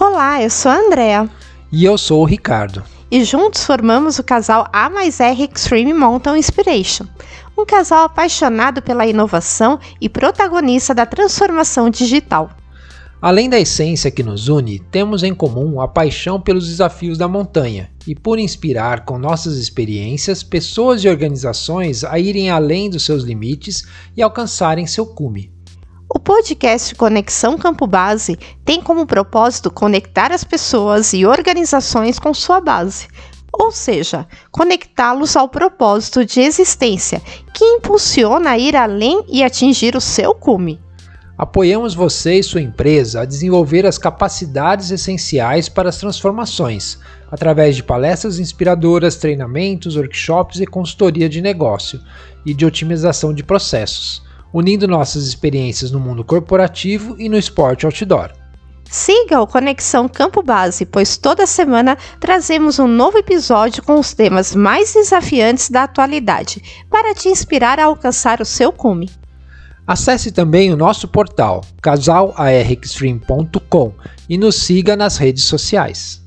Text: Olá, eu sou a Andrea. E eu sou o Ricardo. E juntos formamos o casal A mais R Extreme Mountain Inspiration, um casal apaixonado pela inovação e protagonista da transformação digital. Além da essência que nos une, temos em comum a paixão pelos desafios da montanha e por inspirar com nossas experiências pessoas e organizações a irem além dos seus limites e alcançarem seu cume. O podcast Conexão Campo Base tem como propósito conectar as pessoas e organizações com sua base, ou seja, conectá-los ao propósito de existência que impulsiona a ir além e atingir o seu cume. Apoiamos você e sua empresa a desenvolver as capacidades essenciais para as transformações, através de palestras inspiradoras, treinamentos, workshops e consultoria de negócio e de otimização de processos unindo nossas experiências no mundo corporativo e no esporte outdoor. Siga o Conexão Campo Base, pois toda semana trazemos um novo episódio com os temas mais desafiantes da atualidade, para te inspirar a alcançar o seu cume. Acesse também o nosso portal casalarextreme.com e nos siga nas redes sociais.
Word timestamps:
Olá, 0.00 0.40
eu 0.40 0.48
sou 0.48 0.70
a 0.70 0.76
Andrea. 0.76 1.28
E 1.72 1.84
eu 1.84 1.98
sou 1.98 2.22
o 2.22 2.24
Ricardo. 2.24 2.84
E 3.10 3.24
juntos 3.24 3.64
formamos 3.64 4.16
o 4.20 4.22
casal 4.22 4.68
A 4.72 4.88
mais 4.88 5.18
R 5.18 5.50
Extreme 5.52 5.92
Mountain 5.92 6.38
Inspiration, 6.38 7.04
um 7.58 7.66
casal 7.66 8.04
apaixonado 8.04 8.80
pela 8.80 9.08
inovação 9.08 9.80
e 10.00 10.08
protagonista 10.08 10.94
da 10.94 11.04
transformação 11.04 11.90
digital. 11.90 12.48
Além 13.20 13.50
da 13.50 13.58
essência 13.58 14.08
que 14.08 14.22
nos 14.22 14.48
une, 14.48 14.78
temos 14.78 15.24
em 15.24 15.34
comum 15.34 15.80
a 15.80 15.88
paixão 15.88 16.40
pelos 16.40 16.68
desafios 16.68 17.18
da 17.18 17.26
montanha 17.26 17.90
e 18.06 18.14
por 18.14 18.38
inspirar 18.38 19.04
com 19.04 19.18
nossas 19.18 19.56
experiências 19.56 20.44
pessoas 20.44 21.02
e 21.02 21.08
organizações 21.08 22.04
a 22.04 22.20
irem 22.20 22.50
além 22.50 22.88
dos 22.88 23.04
seus 23.04 23.24
limites 23.24 23.84
e 24.16 24.22
alcançarem 24.22 24.86
seu 24.86 25.04
cume. 25.04 25.57
O 26.10 26.18
podcast 26.18 26.94
Conexão 26.94 27.58
Campo 27.58 27.86
Base 27.86 28.38
tem 28.64 28.80
como 28.80 29.06
propósito 29.06 29.70
conectar 29.70 30.32
as 30.32 30.42
pessoas 30.42 31.12
e 31.12 31.26
organizações 31.26 32.18
com 32.18 32.32
sua 32.32 32.62
base, 32.62 33.08
ou 33.52 33.70
seja, 33.70 34.26
conectá-los 34.50 35.36
ao 35.36 35.50
propósito 35.50 36.24
de 36.24 36.40
existência 36.40 37.20
que 37.52 37.62
impulsiona 37.62 38.52
a 38.52 38.58
ir 38.58 38.74
além 38.74 39.22
e 39.28 39.44
atingir 39.44 39.94
o 39.94 40.00
seu 40.00 40.34
cume. 40.34 40.80
Apoiamos 41.36 41.94
você 41.94 42.38
e 42.38 42.42
sua 42.42 42.62
empresa 42.62 43.20
a 43.20 43.26
desenvolver 43.26 43.84
as 43.84 43.98
capacidades 43.98 44.90
essenciais 44.90 45.68
para 45.68 45.90
as 45.90 45.98
transformações, 45.98 46.98
através 47.30 47.76
de 47.76 47.82
palestras 47.82 48.38
inspiradoras, 48.38 49.16
treinamentos, 49.16 49.94
workshops 49.94 50.58
e 50.58 50.66
consultoria 50.66 51.28
de 51.28 51.42
negócio 51.42 52.00
e 52.46 52.54
de 52.54 52.64
otimização 52.64 53.34
de 53.34 53.44
processos 53.44 54.26
unindo 54.52 54.88
nossas 54.88 55.26
experiências 55.26 55.90
no 55.90 56.00
mundo 56.00 56.24
corporativo 56.24 57.16
e 57.18 57.28
no 57.28 57.36
esporte 57.36 57.84
outdoor. 57.86 58.32
Siga 58.90 59.40
o 59.40 59.46
Conexão 59.46 60.08
Campo 60.08 60.42
Base, 60.42 60.86
pois 60.86 61.18
toda 61.18 61.46
semana 61.46 61.98
trazemos 62.18 62.78
um 62.78 62.86
novo 62.86 63.18
episódio 63.18 63.82
com 63.82 64.00
os 64.00 64.14
temas 64.14 64.54
mais 64.54 64.94
desafiantes 64.94 65.68
da 65.68 65.82
atualidade, 65.82 66.62
para 66.88 67.14
te 67.14 67.28
inspirar 67.28 67.78
a 67.78 67.84
alcançar 67.84 68.40
o 68.40 68.46
seu 68.46 68.72
cume. 68.72 69.10
Acesse 69.86 70.32
também 70.32 70.72
o 70.72 70.76
nosso 70.76 71.06
portal 71.06 71.62
casalarextreme.com 71.82 73.92
e 74.28 74.36
nos 74.38 74.56
siga 74.56 74.96
nas 74.96 75.18
redes 75.18 75.44
sociais. 75.44 76.22